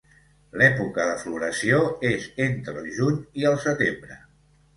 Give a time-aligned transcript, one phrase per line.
[0.61, 1.81] L'època de floració
[2.13, 4.19] és entre el Juny i el Setembre.